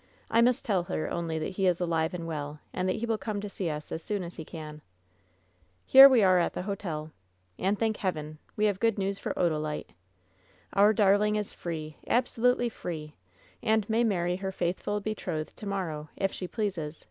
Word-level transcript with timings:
I 0.31 0.41
must 0.41 0.65
tell 0.65 0.85
her 0.85 1.11
only 1.11 1.37
that 1.37 1.51
he 1.57 1.67
is 1.67 1.79
alive 1.79 2.15
and 2.15 2.25
well, 2.25 2.59
and 2.73 2.89
that 2.89 2.95
he 2.95 3.05
will 3.05 3.19
come 3.19 3.39
to 3.39 3.47
see 3.47 3.69
us 3.69 3.91
as 3.91 4.01
soon 4.03 4.23
as 4.23 4.37
he 4.37 4.43
can. 4.43 4.81
Here 5.85 6.09
we 6.09 6.23
are 6.23 6.39
at 6.39 6.53
the 6.53 6.63
hotel. 6.63 7.11
And, 7.59 7.77
thank 7.77 7.97
Heaven! 7.97 8.39
we 8.55 8.65
have 8.65 8.79
good 8.79 8.97
news 8.97 9.19
for 9.19 9.35
Odalite! 9.37 9.91
Our 10.73 10.91
darling 10.91 11.35
is 11.35 11.53
free— 11.53 11.97
absolutely 12.19 12.67
free— 12.67 13.13
and 13.71 13.87
may 13.87 14.03
marry 14.03 14.37
her 14.37 14.51
faithful 14.51 15.01
betrothed 15.01 15.55
to 15.57 15.67
morrow, 15.67 16.09
if 16.15 16.31
she 16.31 16.47
pleases!" 16.47 16.99